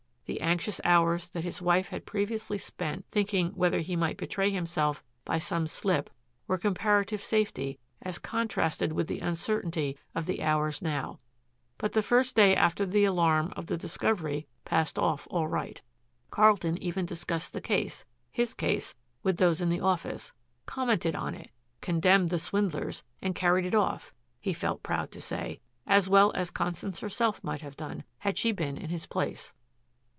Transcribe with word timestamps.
The 0.27 0.39
anxious 0.39 0.79
hours 0.85 1.27
that 1.29 1.43
his 1.43 1.61
wife 1.61 1.89
had 1.89 2.05
previously 2.05 2.57
spent 2.57 3.05
thinking 3.11 3.49
whether 3.51 3.81
he 3.81 3.97
might 3.97 4.15
betray 4.15 4.49
himself 4.49 5.03
by 5.25 5.39
some 5.39 5.67
slip 5.67 6.09
were 6.47 6.57
comparative 6.57 7.21
safety 7.21 7.79
as 8.01 8.17
contrasted 8.17 8.93
with 8.93 9.07
the 9.07 9.19
uncertainty 9.19 9.97
of 10.15 10.27
the 10.27 10.41
hours 10.41 10.81
now. 10.81 11.19
But 11.77 11.91
the 11.91 12.01
first 12.01 12.33
day 12.33 12.55
after 12.55 12.85
the 12.85 13.03
alarm 13.03 13.51
of 13.57 13.65
the 13.67 13.75
discovery 13.75 14.47
passed 14.63 14.97
off 14.97 15.27
all 15.29 15.49
right. 15.49 15.81
Carlton 16.29 16.77
even 16.81 17.05
discussed 17.05 17.51
the 17.51 17.59
case, 17.59 18.05
his 18.31 18.53
case, 18.53 18.95
with 19.23 19.35
those 19.35 19.59
in 19.59 19.67
the 19.67 19.81
office, 19.81 20.31
commented 20.65 21.13
on 21.13 21.35
it, 21.35 21.49
condemned 21.81 22.29
the 22.29 22.39
swindlers, 22.39 23.03
and 23.21 23.35
carried 23.35 23.65
it 23.65 23.75
off, 23.75 24.13
he 24.39 24.53
felt 24.53 24.81
proud 24.81 25.11
to 25.11 25.19
say, 25.19 25.59
as 25.85 26.07
well 26.07 26.31
as 26.35 26.51
Constance 26.51 27.01
herself 27.01 27.43
might 27.43 27.61
have 27.61 27.75
done 27.75 28.05
had 28.19 28.37
she 28.37 28.53
been 28.53 28.77
in 28.77 28.91
his 28.91 29.05
place. 29.05 29.53